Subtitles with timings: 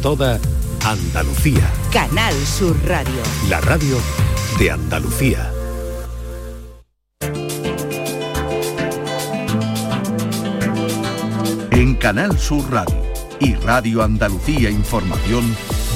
[0.00, 0.38] toda
[0.84, 1.70] Andalucía.
[1.92, 3.20] Canal Sur Radio.
[3.48, 3.96] La radio
[4.58, 5.52] de Andalucía.
[11.70, 13.02] En Canal Sur Radio
[13.40, 15.44] y Radio Andalucía Información,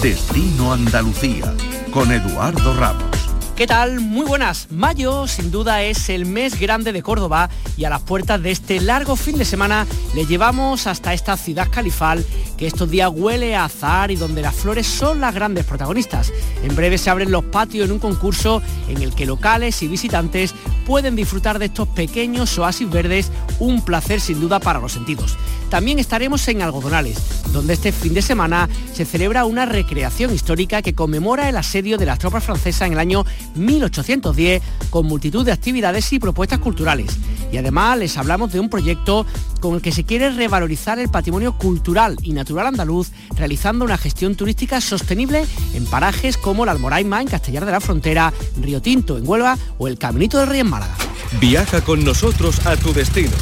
[0.03, 1.55] Destino Andalucía,
[1.93, 3.12] con Eduardo Ramos.
[3.57, 4.01] ¿Qué tal?
[4.01, 4.69] Muy buenas.
[4.71, 8.81] Mayo sin duda es el mes grande de Córdoba y a las puertas de este
[8.81, 12.25] largo fin de semana le llevamos hasta esta ciudad califal
[12.57, 16.33] que estos días huele a azar y donde las flores son las grandes protagonistas.
[16.65, 20.55] En breve se abren los patios en un concurso en el que locales y visitantes
[20.87, 25.37] pueden disfrutar de estos pequeños oasis verdes, un placer sin duda para los sentidos.
[25.73, 27.19] También estaremos en Algodonales,
[27.53, 32.05] donde este fin de semana se celebra una recreación histórica que conmemora el asedio de
[32.05, 33.25] las tropas francesas en el año
[33.55, 37.19] 1810 con multitud de actividades y propuestas culturales.
[37.53, 39.27] Y además les hablamos de un proyecto
[39.61, 44.35] con el que se quiere revalorizar el patrimonio cultural y natural andaluz, realizando una gestión
[44.35, 49.29] turística sostenible en parajes como la Almoraima en Castellar de la Frontera, Río Tinto en
[49.29, 50.97] Huelva o el Caminito del Rey en Málaga.
[51.41, 53.33] Viaja con nosotros a tu destino.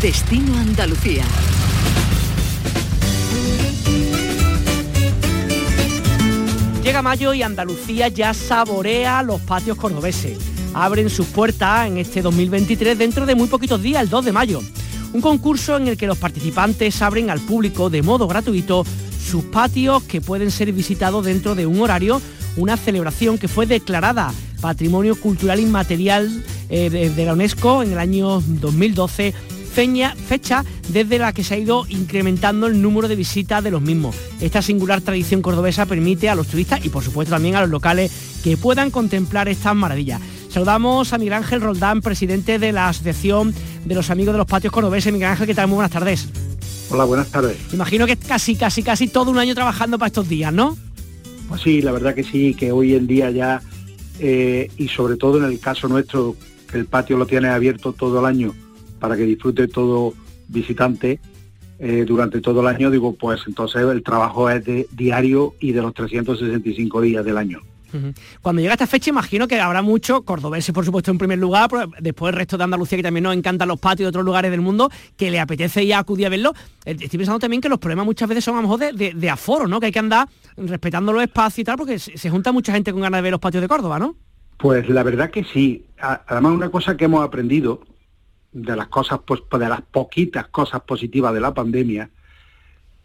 [0.00, 1.24] Destino Andalucía.
[6.90, 10.36] Llega mayo y Andalucía ya saborea los patios cordobeses.
[10.74, 14.60] Abren sus puertas en este 2023 dentro de muy poquitos días, el 2 de mayo.
[15.12, 18.84] Un concurso en el que los participantes abren al público de modo gratuito
[19.24, 22.20] sus patios que pueden ser visitados dentro de un horario,
[22.56, 27.98] una celebración que fue declarada Patrimonio Cultural Inmaterial eh, de, de la UNESCO en el
[28.00, 29.32] año 2012
[29.74, 33.80] feña- fecha desde la que se ha ido incrementando el número de visitas de los
[33.82, 34.16] mismos.
[34.40, 38.10] Esta singular tradición cordobesa permite a los turistas y por supuesto también a los locales
[38.42, 40.20] que puedan contemplar estas maravillas.
[40.48, 43.54] Saludamos a Miguel Ángel Roldán, presidente de la Asociación
[43.84, 45.12] de los Amigos de los Patios Cordobeses.
[45.12, 45.68] Miguel Ángel, ¿qué tal?
[45.68, 46.28] Muy buenas tardes.
[46.90, 47.56] Hola, buenas tardes.
[47.72, 50.76] Imagino que casi, casi, casi todo un año trabajando para estos días, ¿no?
[51.48, 53.62] Pues sí, la verdad que sí, que hoy en día ya,
[54.18, 56.34] eh, y sobre todo en el caso nuestro,
[56.70, 58.52] que el patio lo tiene abierto todo el año
[59.00, 60.14] para que disfrute todo
[60.48, 61.18] visitante
[61.78, 65.80] eh, durante todo el año, digo, pues entonces el trabajo es de diario y de
[65.82, 67.60] los 365 días del año.
[68.40, 71.90] Cuando llega esta fecha imagino que habrá mucho, cordobeses por supuesto en primer lugar, pero
[71.98, 74.60] después el resto de Andalucía que también nos encantan los patios de otros lugares del
[74.60, 76.52] mundo, que le apetece ya acudir a verlo.
[76.84, 79.14] Eh, Estoy pensando también que los problemas muchas veces son a lo mejor de, de-
[79.18, 79.80] de aforo, ¿no?
[79.80, 82.92] Que hay que andar respetando los espacios y tal, porque se, se junta mucha gente
[82.92, 84.14] con ganas de ver los patios de Córdoba, ¿no?
[84.56, 85.84] Pues la verdad que sí.
[86.28, 87.80] Además, una cosa que hemos aprendido
[88.52, 92.10] de las cosas, pues, de las poquitas cosas positivas de la pandemia,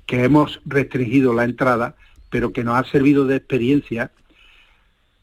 [0.05, 1.95] que hemos restringido la entrada,
[2.29, 4.11] pero que nos ha servido de experiencia,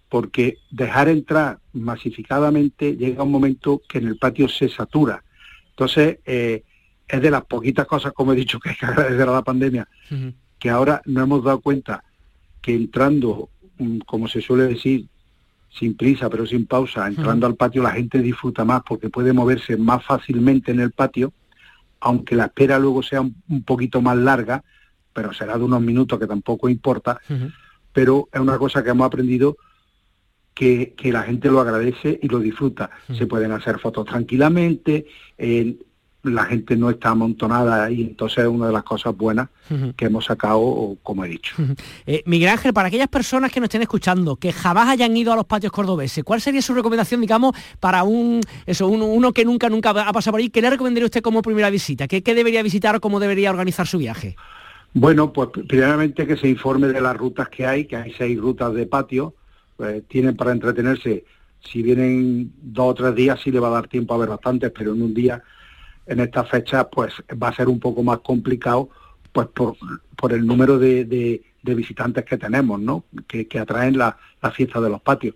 [0.09, 5.25] porque dejar entrar masificadamente llega un momento que en el patio se satura.
[5.71, 6.65] Entonces, eh,
[7.09, 9.89] es de las poquitas cosas, como he dicho, que hay que agradecer a la pandemia,
[10.59, 12.05] que ahora no hemos dado cuenta
[12.61, 15.07] que entrando, mm, como se suele decir,
[15.73, 19.77] sin prisa pero sin pausa, entrando al patio la gente disfruta más porque puede moverse
[19.77, 21.33] más fácilmente en el patio,
[22.01, 24.63] aunque la espera luego sea un, un poquito más larga,
[25.13, 27.21] pero será de unos minutos que tampoco importa,
[27.93, 29.57] pero es una cosa que hemos aprendido
[30.55, 32.91] que, que la gente lo agradece y lo disfruta.
[33.17, 35.07] Se pueden hacer fotos tranquilamente,
[35.39, 35.77] eh,
[36.23, 39.49] la gente no está amontonada y entonces es una de las cosas buenas
[39.97, 41.55] que hemos sacado, como he dicho.
[42.07, 45.37] Eh, Miguel Ángel, para aquellas personas que nos estén escuchando, que jamás hayan ido a
[45.37, 49.69] los patios cordobeses, ¿cuál sería su recomendación, digamos, para un eso, uno, uno que nunca,
[49.69, 50.51] nunca ha pasado por ahí?
[50.51, 52.07] ¿Qué le recomendaría usted como primera visita?
[52.07, 54.37] ¿Qué, qué debería visitar o cómo debería organizar su viaje?
[54.95, 58.75] Bueno, pues primeramente que se informe de las rutas que hay, que hay seis rutas
[58.75, 59.35] de patio,
[59.77, 61.25] pues, tienen para entretenerse,
[61.61, 64.71] si vienen dos o tres días sí le va a dar tiempo a ver bastantes,
[64.77, 65.43] pero en un día,
[66.07, 68.89] en esta fecha, pues va a ser un poco más complicado,
[69.33, 69.77] pues por,
[70.17, 73.05] por el número de, de- de visitantes que tenemos, ¿no?
[73.29, 75.35] Que, que atraen la, la fiesta de los patios.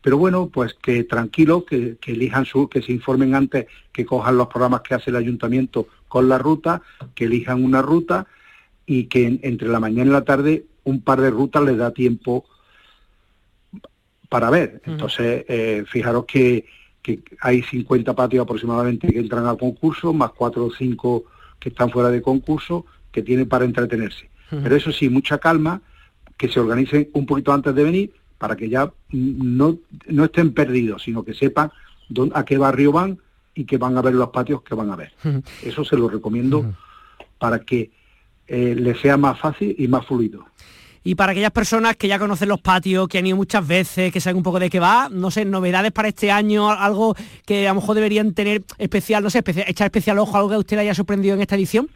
[0.00, 4.38] Pero bueno, pues que tranquilos, que, que elijan su, que se informen antes, que cojan
[4.38, 6.80] los programas que hace el ayuntamiento con la ruta,
[7.14, 8.26] que elijan una ruta
[8.86, 11.90] y que en- entre la mañana y la tarde un par de rutas les da
[11.90, 12.46] tiempo
[14.28, 14.80] para ver.
[14.86, 16.64] Entonces, eh, fijaros que,
[17.06, 21.24] que hay 50 patios aproximadamente que entran al concurso, más 4 o 5
[21.60, 24.28] que están fuera de concurso, que tienen para entretenerse.
[24.50, 25.80] Pero eso sí, mucha calma,
[26.36, 31.02] que se organicen un poquito antes de venir para que ya no, no estén perdidos,
[31.04, 31.70] sino que sepan
[32.08, 33.18] dónde- a qué barrio van
[33.54, 35.12] y que van a ver los patios que van a ver.
[35.62, 36.74] Eso se lo recomiendo
[37.38, 37.90] para que
[38.48, 40.44] eh, les sea más fácil y más fluido.
[41.06, 44.20] Y para aquellas personas que ya conocen los patios, que han ido muchas veces, que
[44.20, 47.14] saben un poco de qué va, no sé, novedades para este año, algo
[47.44, 50.56] que a lo mejor deberían tener especial, no sé, especial- echar especial ojo, algo que
[50.56, 51.88] a usted le haya sorprendido en esta edición.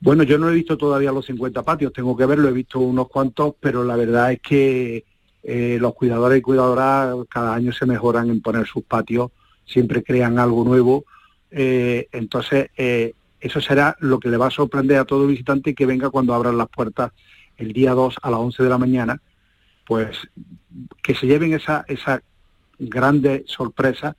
[0.00, 3.08] Bueno, yo no he visto todavía los 50 patios, tengo que verlo, he visto unos
[3.08, 5.04] cuantos, pero la verdad es que
[5.42, 9.32] eh, los cuidadores y cuidadoras cada año se mejoran en poner sus patios,
[9.66, 11.04] siempre crean algo nuevo,
[11.50, 15.84] eh, entonces eh, eso será lo que le va a sorprender a todo visitante que
[15.84, 17.12] venga cuando abran las puertas
[17.60, 19.20] el día 2 a las 11 de la mañana,
[19.86, 20.16] pues
[21.02, 22.22] que se lleven esa, esa
[22.78, 24.16] grande sorpresa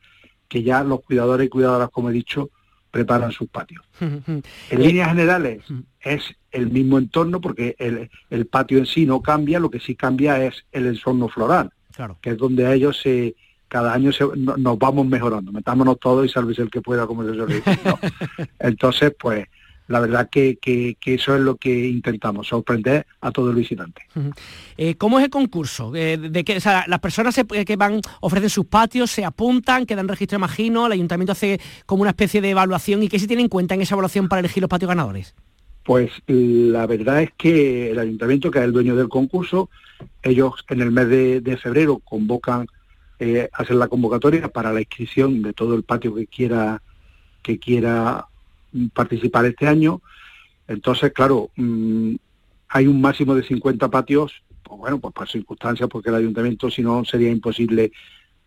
[0.48, 2.50] que ya los cuidadores y cuidadoras, como he dicho,
[2.92, 3.84] preparan sus patios.
[4.00, 5.64] en líneas generales
[6.02, 10.44] es el mismo entorno porque el, patio en sí no cambia, lo que sí cambia
[10.44, 11.72] es el entorno floral,
[12.22, 13.36] que es donde ellos se,
[13.68, 17.80] cada año nos vamos mejorando, metámonos todos y sálvese el que pueda, como se dice.
[18.60, 19.48] Entonces, pues
[19.92, 20.58] la verdad que,
[21.06, 24.04] eso es lo que intentamos, sorprender a todo el visitante.
[24.78, 25.94] Eh, ¿Cómo es el concurso?
[25.96, 26.56] Eh, de que,
[26.88, 31.60] las personas que van ofrecen sus patios, se apuntan, quedan registro, imagino, el ayuntamiento hace
[31.86, 34.40] como una especie de evaluación y qué se tiene en cuenta en esa evaluación para
[34.40, 35.36] elegir los patios ganadores.
[35.84, 39.70] Pues la verdad es que el ayuntamiento, que es el dueño del concurso,
[40.22, 42.68] ellos en el mes de, febrero convocan,
[43.20, 46.82] eh, hacen la convocatoria para la inscripción de todo el patio que quiera
[47.42, 48.28] que quiera
[48.94, 50.02] participar este año.
[50.68, 52.16] Entonces, claro, mm,
[52.70, 56.82] hay un máximo de 50 patios, pues bueno, pues por circunstancias, porque el ayuntamiento si
[56.82, 57.92] no sería imposible.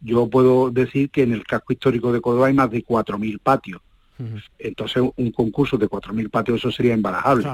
[0.00, 3.80] Yo puedo decir que en el casco histórico de Córdoba hay más de 4.000 patios.
[4.58, 7.46] Entonces, un concurso de 4.000 patios, eso sería imbarajable.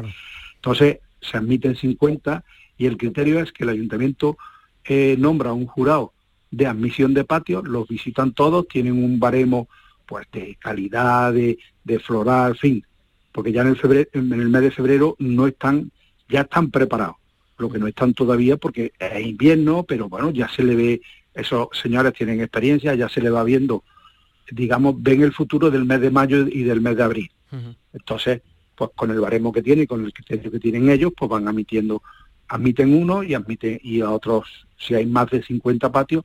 [0.57, 2.45] Entonces, se admiten 50
[2.77, 4.37] y el criterio es que el ayuntamiento
[4.85, 6.13] eh, nombra un jurado
[6.51, 9.69] de admisión de patios, los visitan todos, tienen un baremo
[10.07, 12.87] pues de calidad, de, de floral, en fin,
[13.33, 15.91] porque ya en el, febrero, en el mes de febrero no están,
[16.29, 17.17] ya están preparados,
[17.59, 21.01] lo que no están todavía porque es invierno, pero bueno, ya se le ve,
[21.35, 23.85] esos señores tienen experiencia, ya se le va viendo,
[24.51, 27.31] digamos, ven el futuro del mes de mayo y del mes de abril.
[27.93, 28.43] Entonces,
[28.75, 32.03] pues con el baremo que tiene, con el criterio que tienen ellos, pues van admitiendo,
[32.49, 36.25] admiten uno y admiten, y a otros, si hay más de 50 patios,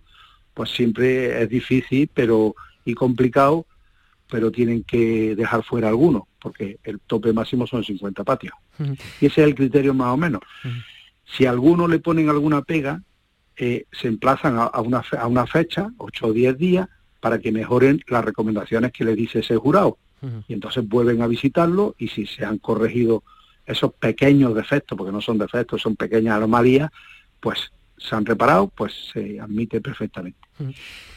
[0.54, 2.56] pues siempre es difícil, pero
[2.86, 3.66] y complicado
[4.30, 8.54] pero tienen que dejar fuera algunos, porque el tope máximo son 50 patios.
[9.22, 10.42] Y ese es el criterio más o menos.
[11.26, 13.02] Si a alguno le ponen alguna pega,
[13.58, 16.88] eh, se emplazan a, una a una fecha, 8 o 10 días,
[17.20, 19.98] para que mejoren las recomendaciones que le dice ese jurado.
[20.48, 23.24] Y entonces vuelven a visitarlo y si se han corregido
[23.66, 26.90] esos pequeños defectos, porque no son defectos, son pequeñas anomalías,
[27.40, 30.40] pues se han reparado, pues se admite perfectamente.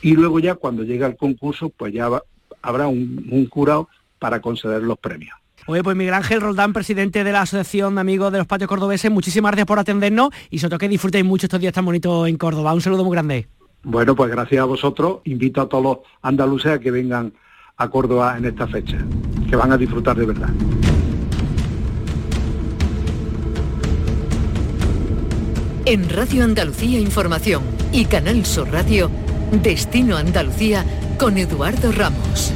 [0.02, 2.22] Y luego ya cuando llega el concurso, pues ya va,
[2.68, 3.88] habrá un, un jurado
[4.18, 5.34] para conceder los premios.
[5.66, 9.10] Oye, pues Miguel Ángel Roldán, presidente de la Asociación de Amigos de los Patios Cordobeses,
[9.10, 12.36] muchísimas gracias por atendernos y sobre todo que disfrutéis mucho estos días tan bonitos en
[12.36, 12.72] Córdoba.
[12.72, 13.48] Un saludo muy grande.
[13.82, 15.20] Bueno, pues gracias a vosotros.
[15.24, 17.32] Invito a todos los andaluces a que vengan
[17.76, 18.98] a Córdoba en esta fecha,
[19.48, 20.48] que van a disfrutar de verdad.
[25.84, 27.62] En Radio Andalucía Información
[27.92, 29.10] y Canal Sur Radio,
[29.62, 30.84] Destino Andalucía
[31.18, 32.52] con Eduardo Ramos.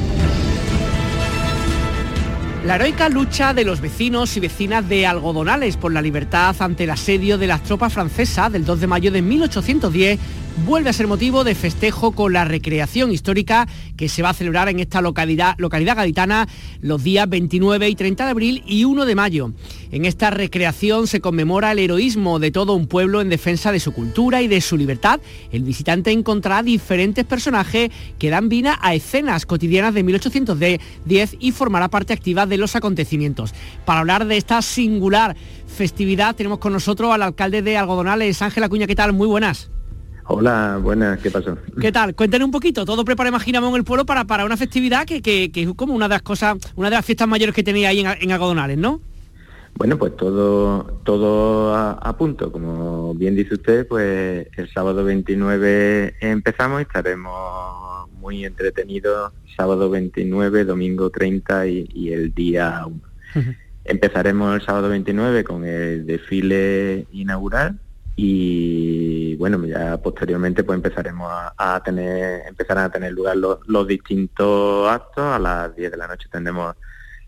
[2.65, 6.91] La heroica lucha de los vecinos y vecinas de Algodonales por la libertad ante el
[6.91, 10.19] asedio de las tropas francesas del 2 de mayo de 1810
[10.57, 13.67] vuelve a ser motivo de festejo con la recreación histórica
[13.97, 16.47] que se va a celebrar en esta localidad, gaditana
[16.81, 19.51] los días 29 y 30 de abril y 1 de mayo.
[19.91, 23.91] En esta recreación se conmemora el heroísmo de todo un pueblo en defensa de su
[23.93, 25.19] cultura y de su libertad.
[25.51, 31.89] El visitante encontrará diferentes personajes que dan vida a escenas cotidianas de 1810 y formará
[31.89, 33.53] parte activa de los acontecimientos.
[33.85, 35.35] Para hablar de esta singular
[35.67, 39.13] festividad tenemos con nosotros al alcalde de Algodonales, Ángel Acuña, ¿qué tal?
[39.13, 39.71] Muy buenas.
[40.25, 41.57] Hola, buenas, ¿qué pasó?
[41.79, 42.15] ¿Qué tal?
[42.15, 45.51] Cuéntanos un poquito, todo prepara, imaginamos, en el pueblo para, para una festividad que, que,
[45.53, 48.07] es como una de las cosas, una de las fiestas mayores que tenéis ahí en,
[48.07, 49.01] en Algodonales, ¿no?
[49.75, 52.51] Bueno, pues todo, todo a, punto.
[52.51, 60.65] Como bien dice usted, pues el sábado 29 empezamos y estaremos muy entretenidos sábado 29,
[60.65, 63.53] domingo 30 y, el día 1.
[63.85, 67.79] Empezaremos el sábado 29 con el desfile inaugural
[68.15, 69.02] y
[69.35, 75.23] bueno ya posteriormente pues empezaremos a, tener empezarán a tener lugar los, distintos actos.
[75.23, 76.75] A las 10 de la noche tendremos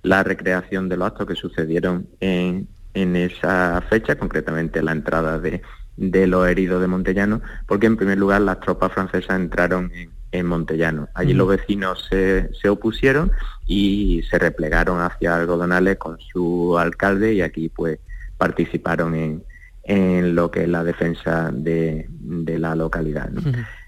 [0.04, 5.62] la recreación de los actos que sucedieron en, en esa fecha concretamente la entrada de,
[5.98, 10.46] de los heridos de Montellano porque en primer lugar las tropas francesas entraron en, en
[10.46, 11.08] Montellano.
[11.14, 13.32] Allí los vecinos se, se opusieron
[13.66, 18.00] y se replegaron hacia Algodonales con su alcalde y aquí pues
[18.38, 19.44] participaron en
[19.86, 23.30] en lo que es la defensa de, la localidad.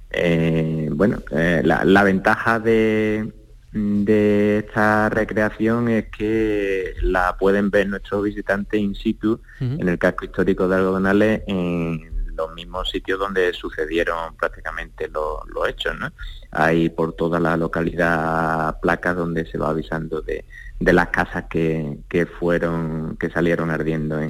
[0.09, 3.31] Eh, bueno, eh, la, ventaja de,
[3.71, 10.25] de esta recreación es que la pueden ver nuestros visitantes in situ en el casco
[10.25, 15.99] histórico de Algodonales en los mismos sitios donde sucedieron prácticamente los, hechos.
[15.99, 16.11] ¿no?
[16.51, 20.45] Hay por toda la localidad placas donde se va avisando de,
[20.79, 24.21] las casas que, fueron, que salieron ardiendo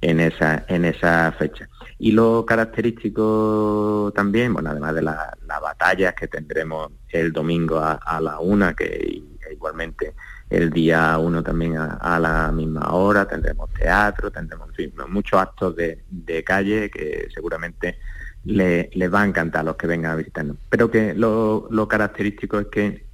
[0.00, 1.68] en, esa, en esa fecha.
[1.98, 8.38] Y lo característico también, bueno, además de las batallas que tendremos el domingo a, la
[8.38, 10.14] una, que igualmente
[10.50, 14.68] el día uno también a, la misma hora, tendremos teatro, tendremos
[15.08, 17.98] muchos actos de, calle que seguramente
[18.44, 20.56] les le va a encantar a los que vengan a visitarnos.
[20.68, 23.06] Pero que lo, característico es que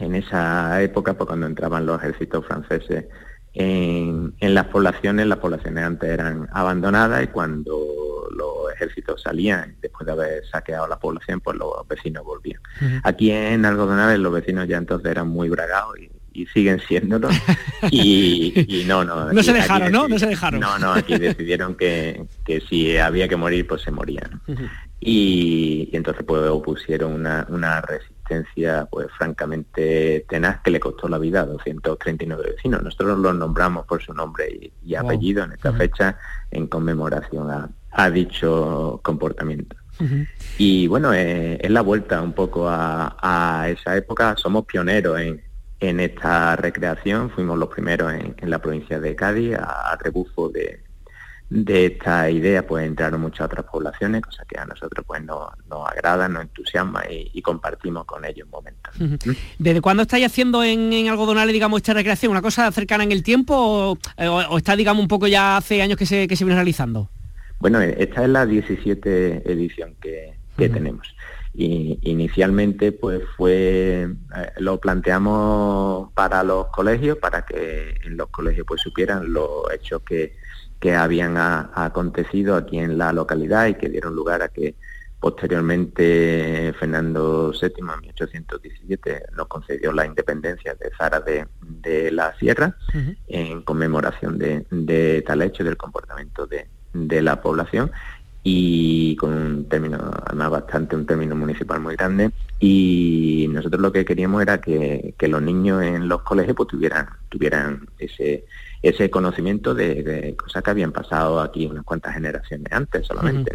[0.00, 3.06] en esa época, pues cuando entraban los ejércitos franceses
[3.54, 7.78] en, en, las poblaciones, las poblaciones antes eran abandonadas y cuando
[8.36, 12.60] los ejércitos salían, después de haber saqueado la población, pues los vecinos volvían.
[13.04, 17.28] Aquí en Algodonales los vecinos ya entonces eran muy bragados y y siguen siéndolo.
[17.90, 19.30] Y, no, no.
[19.30, 20.08] no se dejaron, ¿no?
[20.08, 20.58] No se dejaron.
[20.58, 24.40] No, no, aquí decidieron que, que si había que morir, pues se morían.
[25.00, 28.13] y, entonces pues opusieron una, una resistencia
[28.90, 32.82] pues francamente tenaz que le costó la vida a 239 vecinos.
[32.82, 36.18] Nosotros los nombramos por su nombre y, apellido en esta fecha
[36.50, 39.76] en conmemoración a, a dicho comportamiento.
[40.58, 44.34] Y bueno, eh, es la vuelta un poco a, a, esa época.
[44.36, 45.42] Somos pioneros en,
[45.80, 47.30] en esta recreación.
[47.30, 50.82] Fuimos los primeros en, la provincia de Cádiz a, rebufo de,
[51.66, 55.48] esta idea pues entraron muchas otras poblaciones, cosa que a nosotros pues nos,
[55.86, 58.92] agrada, nos entusiasma y, compartimos con ellos momentos.
[59.58, 62.32] ¿Desde cuándo estáis haciendo en, en, Algodonales, digamos, esta recreación?
[62.32, 66.06] ¿Una cosa cercana en el tiempo o, está, digamos, un poco ya hace años que
[66.06, 67.08] se, que se viene realizando?
[67.60, 71.14] Bueno, esta es la 17 edición que, tenemos.
[71.52, 78.66] Y inicialmente pues fue, eh, lo planteamos para los colegios, para que en los colegios
[78.66, 80.36] pues supieran los hechos que,
[80.84, 84.74] que habían acontecido aquí en la localidad y que dieron lugar a que
[85.18, 92.76] posteriormente Fernando VII en 1817 nos concedió la independencia de Zara de, la Sierra
[93.28, 97.90] en conmemoración de, de, tal hecho del comportamiento de, de la población
[98.42, 102.30] y con un término, además bastante, un término municipal muy grande.
[102.60, 107.88] Y nosotros lo que queríamos era que, los niños en los colegios pues, tuvieran, tuvieran
[107.98, 108.44] ese,
[108.84, 113.50] ese conocimiento de, cosas que habían pasado aquí unas cuantas generaciones antes solamente.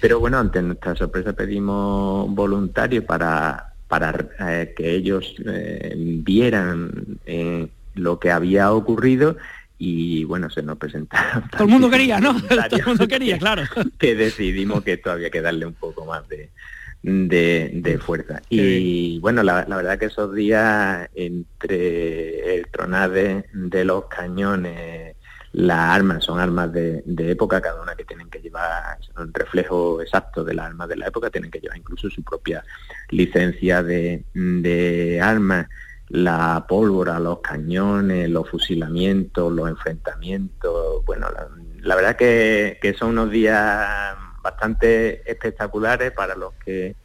[0.00, 7.66] Pero bueno, ante nuestra sorpresa pedimos voluntarios para, para eh, que ellos eh, vieran eh,
[7.96, 9.36] lo que había ocurrido
[9.76, 11.48] y bueno, se nos presentaron.
[11.50, 12.40] Todo el mundo quería, ¿no?
[12.40, 13.64] Todo el mundo quería, claro.
[13.98, 16.50] Que decidimos que esto había que darle un poco más de,
[17.02, 18.42] de, fuerza.
[18.48, 25.16] Y bueno, la, verdad que esos días entre el tronade de los cañones,
[25.52, 30.44] las armas son armas de, época, cada una que tienen que llevar un reflejo exacto
[30.44, 32.62] de las armas de la época, tienen que llevar incluso su propia
[33.10, 35.66] licencia de, de armas
[36.10, 41.04] la pólvora, los cañones, los fusilamientos, los enfrentamientos.
[41.06, 41.28] Bueno,
[41.82, 46.96] la, verdad que, que son unos días bastante espectaculares para los que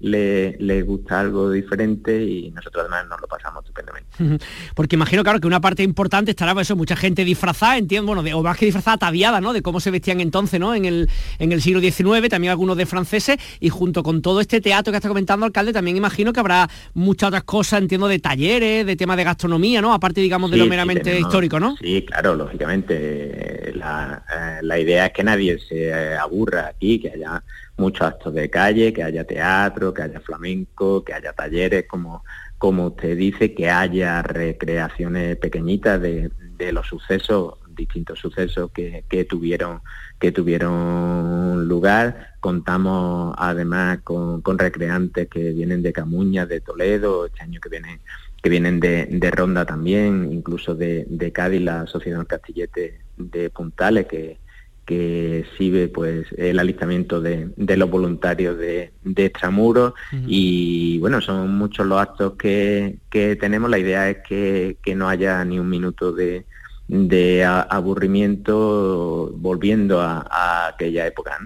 [0.00, 4.44] le, gusta algo diferente y nosotros además nos lo pasamos estupendamente.
[4.74, 8.06] Porque imagino, claro, que una parte importante estará por pues eso, mucha gente disfrazada, entiendo,
[8.06, 9.52] bueno, de, o más que disfrazada, ataviada, ¿no?
[9.52, 10.74] De cómo se vestían entonces, ¿no?
[10.74, 11.08] En el,
[11.38, 14.96] en el siglo XIX, también algunos de franceses, y junto con todo este teatro que
[14.96, 19.16] está comentando, alcalde, también imagino que habrá muchas otras cosas, entiendo, de talleres, de temas
[19.16, 19.94] de gastronomía, ¿no?
[19.94, 21.76] Aparte, digamos, de lo meramente histórico, ¿no?
[21.76, 23.72] Sí, claro, lógicamente.
[23.74, 27.42] La, eh, la idea es que nadie se aburra aquí, que haya
[27.76, 32.24] muchos actos de calle, que haya teatro, que haya flamenco, que haya talleres, como,
[32.58, 36.30] como usted dice, que haya recreaciones pequeñitas de,
[36.72, 39.82] los sucesos, distintos sucesos que, tuvieron
[40.18, 42.34] que tuvieron lugar.
[42.40, 48.00] Contamos además con, recreantes que vienen de Camuña, de Toledo, este año que vienen
[48.42, 54.36] que vienen de, Ronda también, incluso de, de Cádiz, la Asociación Castillete de Puntales, que,
[54.84, 59.94] que exhibe pues el alistamiento de, los voluntarios de, de Extramuros
[60.26, 62.98] y bueno son muchos los actos que,
[63.40, 63.70] tenemos.
[63.70, 66.44] La idea es que, no haya ni un minuto de,
[67.44, 71.38] aburrimiento volviendo a, aquella época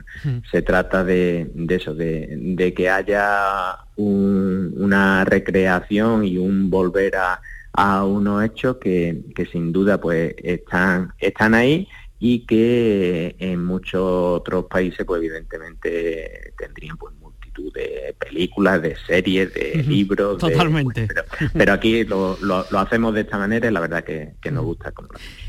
[0.50, 7.40] se trata de, eso de, que haya una recreación y un volver a,
[7.72, 11.86] a unos hechos que, que sin duda pues están están ahí
[12.20, 19.52] y que en muchos otros países pues evidentemente tendrían pues multitud de películas, de series,
[19.54, 20.38] de libros.
[20.38, 21.08] Totalmente.
[21.52, 22.36] pero, aquí lo,
[22.78, 24.92] hacemos de esta manera y la verdad que, nos gusta.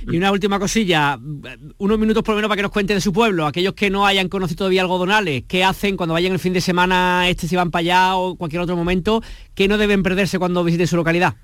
[0.08, 1.18] Y una última cosilla,
[1.78, 4.06] unos minutos por lo menos para que nos cuente de su pueblo, aquellos que no
[4.06, 7.72] hayan conocido todavía algodonales, ¿qué hacen cuando vayan el fin de semana, este si van
[7.72, 9.24] para allá o cualquier otro momento,
[9.56, 11.36] que no deben perderse cuando visiten su localidad?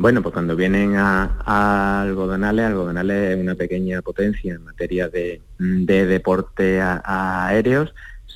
[0.00, 6.80] Bueno, pues cuando vienen a, Algodonales, Algodonales es una pequeña potencia en materia de, deporte
[6.80, 7.92] aéreos.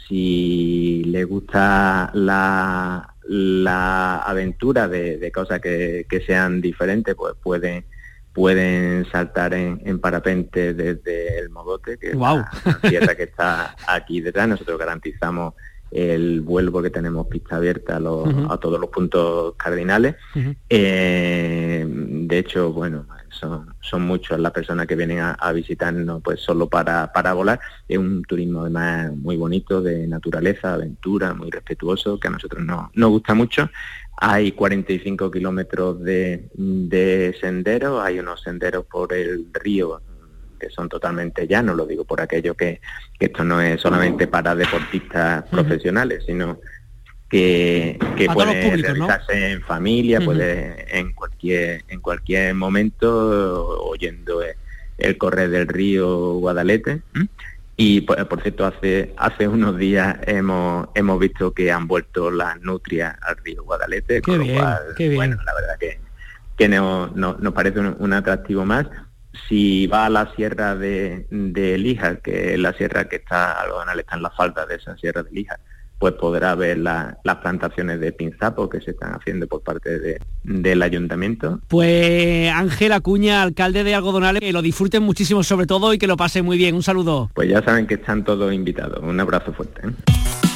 [0.06, 3.08] Si les gusta la,
[4.26, 7.86] aventura de, cosas que, sean diferentes, pues pueden
[8.34, 12.50] pueden saltar en, parapente desde el Modote, que es la,
[12.82, 14.48] tierra que está aquí detrás.
[14.48, 15.54] Nosotros garantizamos
[15.94, 20.16] el vuelo que tenemos pista abierta a, todos los puntos cardinales.
[20.68, 26.68] Eh, de hecho, bueno, son, son muchas las personas que vienen a, visitarnos pues solo
[26.68, 27.60] para, para volar.
[27.86, 32.90] Es un turismo además muy bonito, de naturaleza, aventura, muy respetuoso, que a nosotros no,
[32.94, 33.70] nos gusta mucho.
[34.16, 40.00] Hay 45 kilómetros de, de senderos, hay unos senderos por el río
[40.64, 42.80] que son totalmente llanos, lo digo por aquello que,
[43.20, 46.58] esto no es solamente para deportistas profesionales, sino
[47.28, 54.40] que, que puede realizarse en familia, puede en cualquier, en cualquier momento, oyendo
[54.98, 57.02] el, correr del río Guadalete.
[57.76, 63.16] Y por, cierto, hace hace unos días hemos hemos visto que han vuelto las nutrias
[63.22, 64.78] al río Guadalete, con lo cual,
[65.14, 65.98] bueno, la verdad que,
[66.56, 68.86] que no, nos parece un, atractivo más
[69.48, 74.00] si va a la sierra de, de Lija, que es la sierra que está, Algodonal
[74.00, 75.58] está en la falda de esa sierra de Lija,
[75.98, 81.60] pues podrá ver las plantaciones de pinzapo que se están haciendo por parte del ayuntamiento.
[81.68, 86.16] Pues Ángel Acuña, alcalde de Algodonales, que lo disfruten muchísimo sobre todo y que lo
[86.16, 86.74] pasen muy bien.
[86.74, 87.30] Un saludo.
[87.34, 88.98] Pues ya saben que están todos invitados.
[89.02, 89.86] Un abrazo fuerte.
[89.86, 90.53] ¿eh?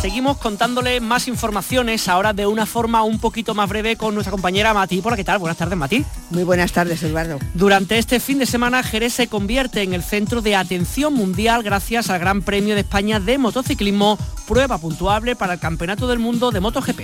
[0.00, 4.72] Seguimos contándole más informaciones ahora de una forma un poquito más breve con nuestra compañera
[4.72, 5.00] Mati.
[5.00, 5.40] Por ¿qué tal?
[5.40, 6.04] Buenas tardes, Mati.
[6.30, 7.40] Muy buenas tardes, Eduardo.
[7.54, 12.10] Durante este fin de semana, Jerez se convierte en el centro de atención mundial gracias
[12.10, 16.60] al Gran Premio de España de Motociclismo, prueba puntuable para el Campeonato del Mundo de
[16.60, 17.00] MotoGP.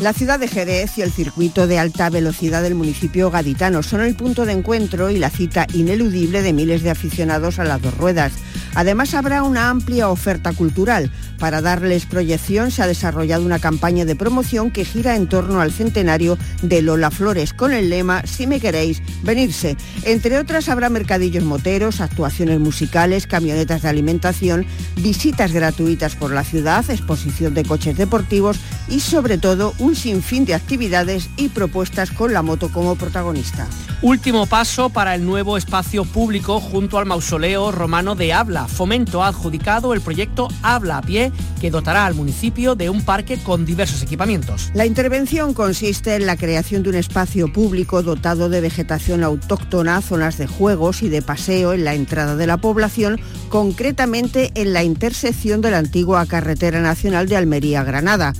[0.00, 4.14] La ciudad de Jerez y el circuito de alta velocidad del municipio gaditano son el
[4.14, 8.32] punto de encuentro y la cita ineludible de miles de aficionados a las dos ruedas.
[8.74, 11.10] Además habrá una amplia oferta cultural.
[11.38, 15.72] Para darles proyección se ha desarrollado una campaña de promoción que gira en torno al
[15.72, 19.76] centenario de Lola Flores con el lema Si me queréis, venirse.
[20.04, 24.64] Entre otras habrá mercadillos moteros, actuaciones musicales, camionetas de alimentación,
[24.96, 28.58] visitas gratuitas por la ciudad, exposición de coches deportivos
[28.88, 33.66] y sobre todo un sinfín de actividades y propuestas con la moto como protagonista.
[34.02, 38.66] Último paso para el nuevo espacio público junto al mausoleo romano de Habla.
[38.66, 43.36] Fomento ha adjudicado el proyecto Habla a pie que dotará al municipio de un parque
[43.36, 44.70] con diversos equipamientos.
[44.72, 50.38] La intervención consiste en la creación de un espacio público dotado de vegetación autóctona, zonas
[50.38, 55.60] de juegos y de paseo en la entrada de la población, concretamente en la intersección
[55.60, 58.32] de la antigua carretera nacional de Almería-Granada.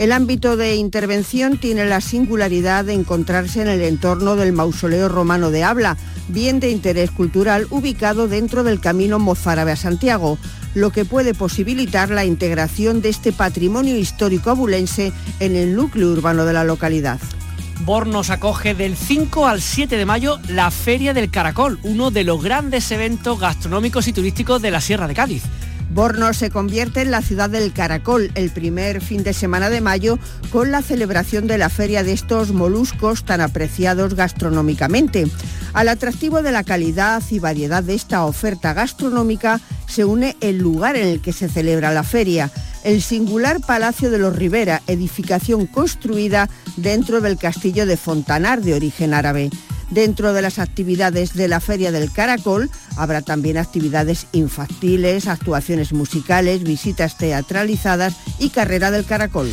[0.00, 5.50] El ámbito de intervención tiene la singularidad de encontrarse en el entorno del mausoleo romano
[5.50, 10.38] de Habla, bien de interés cultural ubicado dentro del camino mozárabe a Santiago,
[10.74, 16.46] lo que puede posibilitar la integración de este patrimonio histórico abulense en el núcleo urbano
[16.46, 17.20] de la localidad.
[17.84, 22.42] Bornos acoge del 5 al 7 de mayo la Feria del Caracol, uno de los
[22.42, 25.42] grandes eventos gastronómicos y turísticos de la Sierra de Cádiz.
[25.90, 30.18] Borno se convierte en la ciudad del caracol el primer fin de semana de mayo
[30.50, 35.26] con la celebración de la feria de estos moluscos tan apreciados gastronómicamente.
[35.72, 40.96] Al atractivo de la calidad y variedad de esta oferta gastronómica se une el lugar
[40.96, 42.50] en el que se celebra la feria,
[42.84, 49.12] el singular Palacio de los Rivera, edificación construida dentro del castillo de Fontanar de origen
[49.12, 49.50] árabe.
[49.90, 56.62] Dentro de las actividades de la Feria del Caracol habrá también actividades infantiles, actuaciones musicales,
[56.62, 59.50] visitas teatralizadas y carrera del caracol.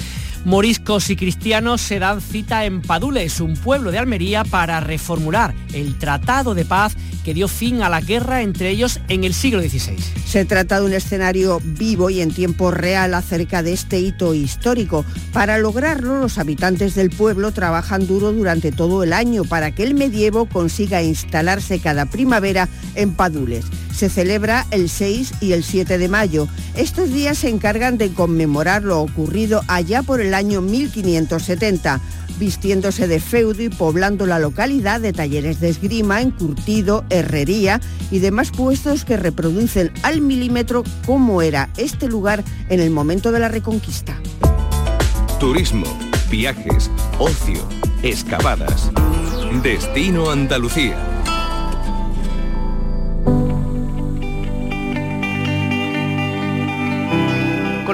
[0.48, 5.98] Moriscos y cristianos se dan cita en Padules, un pueblo de Almería, para reformular el
[5.98, 9.98] Tratado de Paz que dio fin a la guerra entre ellos en el siglo XVI.
[10.26, 15.04] Se trata de un escenario vivo y en tiempo real acerca de este hito histórico.
[15.34, 19.96] Para lograrlo, los habitantes del pueblo trabajan duro durante todo el año para que el
[19.96, 23.66] medievo consiga instalarse cada primavera en Padules.
[23.98, 26.48] Se celebra el 6 y el 7 de mayo.
[26.76, 32.00] Estos días se encargan de conmemorar lo ocurrido allá por el año 1570
[32.38, 37.82] vistiéndose de feudo y poblando la localidad de talleres de esgrima, encurtido, herrería
[38.12, 43.40] y demás puestos que reproducen al milímetro cómo era este lugar en el momento de
[43.40, 44.16] la reconquista.
[45.40, 45.88] Turismo,
[46.30, 47.68] viajes, ocio,
[48.04, 48.92] excavadas.
[49.64, 51.17] Destino Andalucía.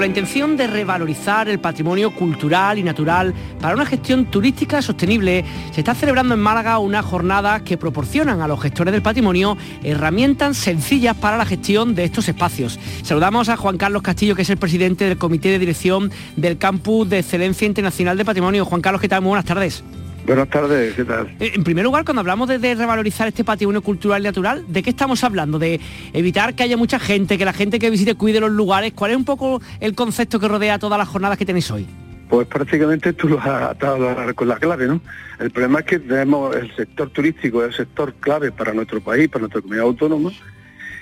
[0.04, 5.80] La intención de revalorizar el patrimonio cultural y natural para una gestión turística sostenible, se
[5.80, 11.16] está celebrando en Málaga una jornada que proporcionan a los gestores del patrimonio herramientas sencillas
[11.16, 12.78] para la gestión de estos espacios.
[13.02, 17.10] Saludamos a Juan Carlos Castillo, que es el presidente del Comité de Dirección del Campus
[17.10, 18.66] de Excelencia Internacional de Patrimonio.
[18.66, 19.22] Juan Carlos, ¿qué tal?
[19.22, 19.86] Muy buenas tardes.
[20.26, 21.36] Buenas tardes, ¿qué tal?
[21.40, 24.90] Eh, en primer lugar, cuando hablamos de, revalorizar este patrimonio cultural y natural, ¿de qué
[24.90, 25.60] estamos hablando?
[25.60, 25.82] ¿De
[26.14, 28.94] evitar que haya mucha gente, que la gente que visite cuide los lugares?
[28.94, 31.86] ¿Cuál es un poco el concepto que rodea todas las jornadas que tenéis hoy?
[32.30, 35.02] Pues prácticamente tú lo has dado con la clave, ¿no?
[35.40, 39.42] El problema es que tenemos el sector turístico, el sector clave para nuestro país, para
[39.42, 40.32] nuestra comunidad autónoma,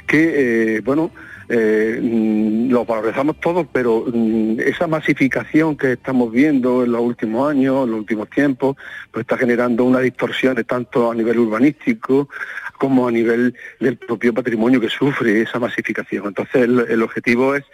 [0.07, 1.11] que, eh, bueno,
[1.53, 7.51] eh, mm, lo valorizamos todos, pero mm, esa masificación que estamos viendo en los últimos
[7.51, 8.77] años, en los últimos tiempos,
[9.11, 12.29] pues está generando una distorsión tanto a nivel urbanístico
[12.77, 16.27] como a nivel del propio patrimonio que sufre esa masificación.
[16.27, 17.65] Entonces el, objetivo es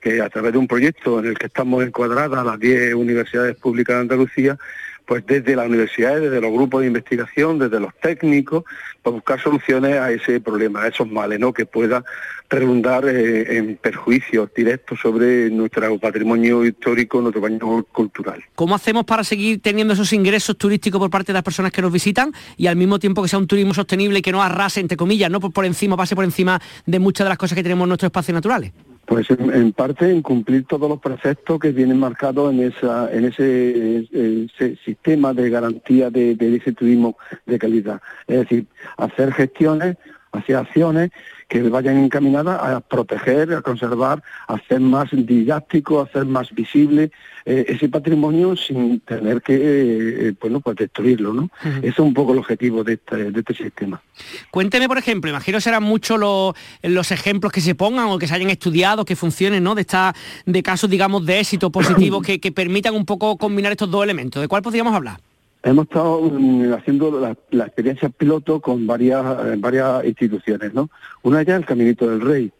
[0.00, 3.96] que a través de un proyecto en el que estamos encuadradas las 10 universidades públicas
[3.96, 4.58] de Andalucía,
[5.06, 8.64] pues desde las universidades, desde los grupos de investigación, desde los técnicos,
[9.02, 11.52] para buscar soluciones a ese problema, a esos males, ¿no?
[11.52, 12.04] que pueda
[12.50, 18.42] redundar eh, en perjuicios directos sobre nuestro patrimonio histórico, nuestro patrimonio cultural.
[18.56, 21.92] ¿Cómo hacemos para seguir teniendo esos ingresos turísticos por parte de las personas que nos
[21.92, 24.96] visitan y al mismo tiempo que sea un turismo sostenible y que no arrase, entre
[24.96, 27.84] comillas, no por, por encima, pase por encima de muchas de las cosas que tenemos
[27.84, 28.72] en nuestros espacios naturales?
[29.06, 34.48] Pues en, parte en cumplir todos los preceptos que vienen marcados en esa en ese,
[34.84, 37.16] sistema de garantía de, de, ese turismo
[37.46, 38.00] de calidad.
[38.26, 38.66] Es decir,
[38.96, 39.96] hacer gestiones,
[40.32, 41.10] hacer acciones
[41.48, 47.12] que vayan encaminadas a proteger, a conservar, a hacer más didáctico, a hacer más visible
[47.46, 51.32] eh, ese patrimonio sin tener que eh, bueno, pues destruirlo.
[51.32, 51.48] ¿no?
[51.78, 54.02] Ese es un poco el objetivo de este, de este sistema.
[54.50, 58.34] Cuénteme, por ejemplo, imagino serán muchos los, los ejemplos que se pongan o que se
[58.34, 59.76] hayan estudiado, que funcionen, ¿no?
[59.76, 60.12] De, esta,
[60.44, 64.42] de casos, digamos, de éxito positivo que, que permitan un poco combinar estos dos elementos.
[64.42, 65.20] ¿De cuál podríamos hablar?
[65.66, 70.90] Hemos estado mm, haciendo la, experiencia piloto con varias, eh, varias instituciones, ¿no?
[71.22, 72.52] Una de ellas el Caminito del Rey.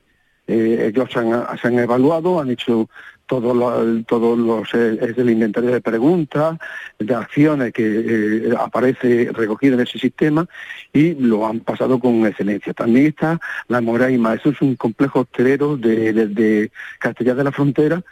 [0.46, 2.88] Eh, ellos se han, evaluado, han hecho
[3.26, 6.58] todos los, todos los eh, es el inventario de preguntas,
[6.98, 10.46] de acciones que aparece recogido en ese sistema
[10.92, 12.72] y lo han pasado con excelencia.
[12.72, 18.02] También está la Moraima, eso es un complejo hostelero de, de Castellar de la Frontera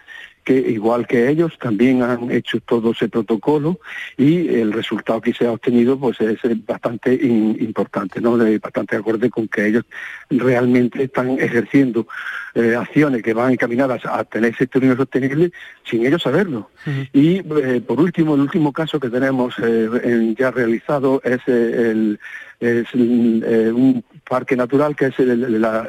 [0.44, 3.80] que igual que ellos también han hecho todo ese protocolo
[4.16, 8.36] y el resultado que se ha obtenido pues es bastante importante, ¿no?
[8.60, 9.84] bastante acorde con que ellos
[10.28, 12.06] realmente están ejerciendo
[12.54, 15.50] eh, acciones que van encaminadas a tener ese turismo sostenible
[15.82, 16.70] sin ellos saberlo.
[17.12, 22.18] Y eh, por último, el último caso que tenemos eh, ya realizado es el
[22.60, 25.86] un parque natural que es el, la,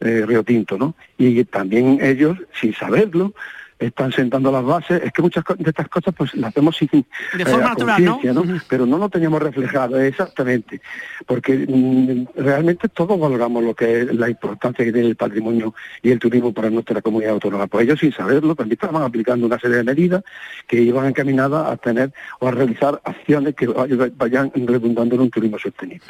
[0.00, 0.94] Río Tinto, ¿no?
[1.18, 3.34] Y también ellos, sin saberlo,
[3.80, 5.02] están sentando las bases.
[5.02, 6.88] Es que muchas de estas cosas pues las vemos sin
[7.36, 8.20] de forma eh, natural, ¿no?
[8.68, 10.80] Pero no lo teníamos reflejado, exactamente.
[11.26, 16.10] Porque mm, realmente todos valoramos lo que es la importancia que tiene el patrimonio y
[16.10, 17.66] el turismo para nuestra comunidad autónoma.
[17.66, 20.22] Pues ellos sin saberlo también estaban aplicando una serie de medidas
[20.68, 25.58] que iban encaminadas a tener o a realizar acciones que vayan redundando en un turismo
[25.58, 26.04] sostenible.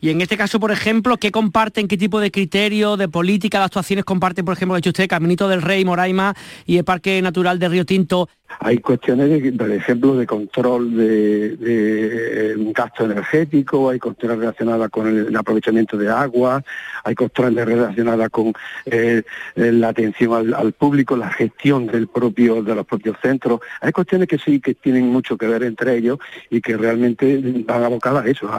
[0.00, 3.64] Y en este caso, por ejemplo, ¿qué comparten, qué tipo de criterio, de política, de
[3.64, 6.34] actuaciones comparten, por ejemplo, ha hecho usted, Caminito del Rey, Moraima
[6.66, 8.28] y el Parque Natural de Río Tinto.
[8.58, 15.34] Hay cuestiones, por ejemplo, de control de, de, gasto energético, hay cuestiones relacionadas con el,
[15.34, 16.62] aprovechamiento de agua,
[17.04, 18.52] hay cuestiones relacionadas con
[18.86, 19.22] eh,
[19.54, 23.60] la atención al, público, la gestión del propio, de los propios centros.
[23.80, 26.18] Hay cuestiones que sí que tienen mucho que ver entre ellos
[26.50, 28.50] y que realmente van abocadas a eso,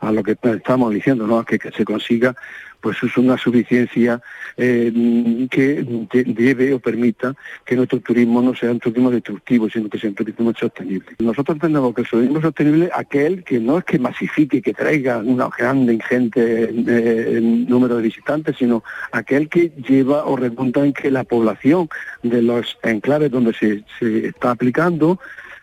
[0.00, 1.44] a, lo que estamos diciendo, ¿no?
[1.44, 2.36] que se consiga
[2.80, 4.20] pues es una suficiencia
[4.56, 4.92] eh,
[5.50, 5.84] que
[6.26, 10.16] debe o permita que nuestro turismo no sea un turismo destructivo, sino que sea un
[10.16, 11.16] turismo sostenible.
[11.18, 15.48] Nosotros entendemos que el turismo sostenible aquel que no es que masifique, que traiga una
[15.48, 21.24] grande, ingente eh, número de visitantes, sino aquel que lleva o redunda en que la
[21.24, 21.88] población
[22.22, 25.18] de los enclaves donde se está aplicando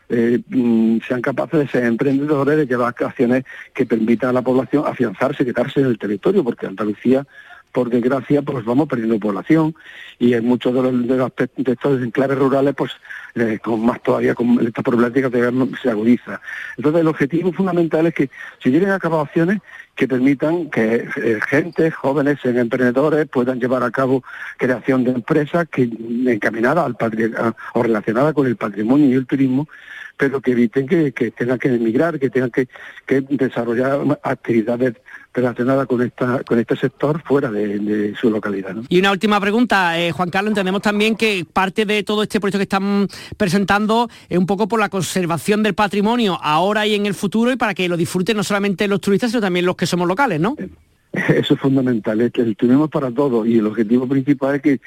[0.10, 4.84] eh, mm, sean capaces de ser emprendedores, de llevar acciones que permitan a la población
[4.86, 7.26] afianzarse, quedarse en el territorio, porque Andalucía
[7.76, 9.76] por desgracia, pues vamos perdiendo población
[10.18, 11.08] y en muchos de los,
[11.58, 12.94] de estos enclaves rurales, pues
[13.36, 16.40] eh, con más todavía con esta problemática se agudiza.
[16.78, 18.30] Entonces el objetivo fundamental es que
[18.64, 19.60] se lleven a cabo acciones
[19.94, 24.24] que permitan que eh, gente, jóvenes, emprendedores puedan llevar a cabo
[24.58, 25.90] creación de empresas que
[26.28, 26.96] encaminada al
[27.74, 29.68] o relacionada con el patrimonio y el turismo
[30.18, 32.68] pero que eviten que, tengan que emigrar, que tengan que,
[33.08, 34.96] desarrollar actividades
[35.36, 38.76] relacionadas con esta con este sector fuera de, su localidad.
[38.90, 42.60] Y una última pregunta, eh, Juan Carlos, entendemos también que parte de todo este proyecto
[42.60, 47.14] que están presentando es un poco por la conservación del patrimonio ahora y en el
[47.14, 50.08] futuro y para que lo disfruten no solamente los turistas, sino también los que somos
[50.08, 50.56] locales, ¿no?
[51.14, 54.80] Eso es fundamental, es que el turismo para todos y el objetivo principal es que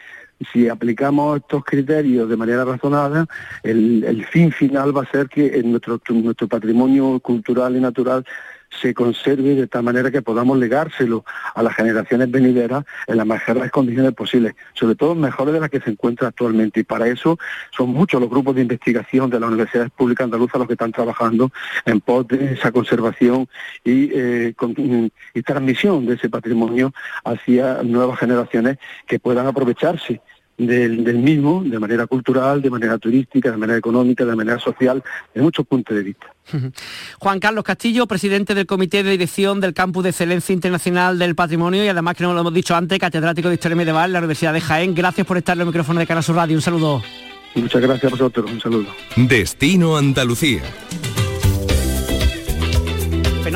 [0.52, 3.26] si aplicamos estos criterios de manera razonada,
[3.62, 8.24] el, fin final va a ser que nuestro, nuestro patrimonio cultural y natural
[8.70, 13.70] se conserve de tal manera que podamos legárselo a las generaciones venideras en las mejores
[13.70, 16.80] condiciones posibles, sobre todo mejores de las que se encuentra actualmente.
[16.80, 17.38] Y para eso
[17.70, 21.50] son muchos los grupos de investigación de las universidades públicas andaluzas los que están trabajando
[21.84, 23.48] en pos de esa conservación
[23.84, 24.54] y, eh,
[25.34, 26.92] y transmisión de ese patrimonio
[27.24, 30.20] hacia nuevas generaciones que puedan aprovecharse
[30.58, 35.02] del, mismo de manera cultural, de manera turística, de manera económica, de manera social,
[35.34, 36.26] de muchos puntos de vista.
[37.20, 41.84] Juan Carlos Castillo, presidente del Comité de Dirección del Campus de Excelencia Internacional del Patrimonio
[41.84, 44.52] y además que no lo hemos dicho antes, catedrático de Historia Medieval de la Universidad
[44.52, 44.94] de Jaén.
[44.94, 46.56] Gracias por estar en el micrófono de Canal Radio.
[46.56, 47.02] Un saludo.
[47.54, 48.50] Muchas gracias a vosotros.
[48.50, 48.86] Un saludo.
[49.16, 50.62] Destino Andalucía.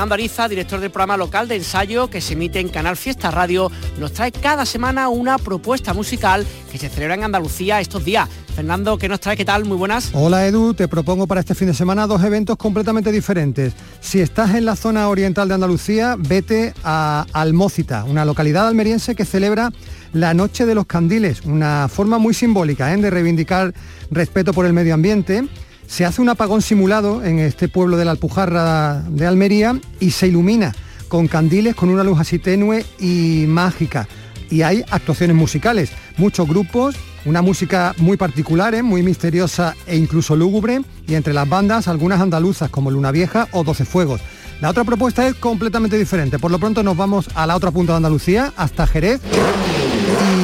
[0.02, 4.12] Fernando director del programa local de ensayo que se emite en Canal Fiesta Radio, nos
[4.12, 8.28] trae cada semana una propuesta musical que se celebra en Andalucía estos días.
[8.56, 9.36] Fernando, ¿qué nos trae?
[9.36, 9.64] ¿Qué tal?
[9.64, 10.10] Muy buenas.
[10.12, 13.74] Hola Edu, te propongo para este fin de semana dos eventos completamente diferentes.
[14.00, 19.24] Si estás en la zona oriental de Andalucía, vete a Almócita, una localidad almeriense que
[19.24, 19.70] celebra
[20.12, 22.96] la Noche de los Candiles, una forma muy simbólica ¿eh?
[22.96, 23.72] de reivindicar
[24.10, 25.44] respeto por el medio ambiente
[25.92, 30.26] se hace un apagón simulado en este pueblo de la Alpujarra de Almería y se
[30.26, 30.74] ilumina
[31.08, 34.08] con candiles con una luz así tenue y mágica.
[34.48, 38.82] Y hay actuaciones musicales, muchos grupos, una música muy particular, ¿eh?
[38.82, 43.62] muy misteriosa e incluso lúgubre, y entre las bandas algunas andaluzas como Luna Vieja o
[43.62, 44.22] Doce Fuegos.
[44.62, 46.38] La otra propuesta es completamente diferente.
[46.38, 49.20] Por lo pronto nos vamos a la otra punta de Andalucía, hasta Jerez,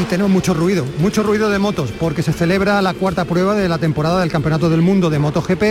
[0.08, 3.78] tenemos mucho ruido, mucho ruido de motos, porque se celebra la cuarta prueba de la
[3.78, 5.62] temporada del Campeonato del Mundo de MotoGP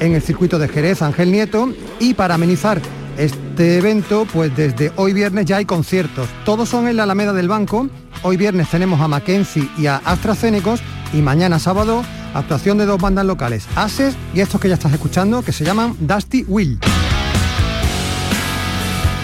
[0.00, 2.80] en el circuito de Jerez Ángel Nieto y para amenizar
[3.16, 6.28] este evento, pues desde hoy viernes ya hay conciertos.
[6.44, 7.88] Todos son en la Alameda del Banco.
[8.22, 10.76] Hoy viernes tenemos a Mackenzie y a AstraZeneca
[11.12, 12.02] y mañana sábado
[12.34, 15.96] actuación de dos bandas locales, Ases y estos que ya estás escuchando que se llaman
[15.98, 16.78] Dusty Will.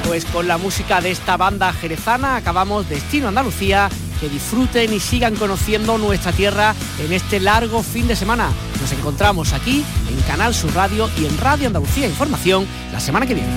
[0.07, 3.91] Pues con la música de esta banda jerezana acabamos Destino Andalucía.
[4.21, 8.51] Que disfruten y sigan conociendo nuestra tierra en este largo fin de semana.
[8.81, 13.35] Nos encontramos aquí en Canal Sur Radio y en Radio Andalucía Información la semana que
[13.35, 13.53] viene.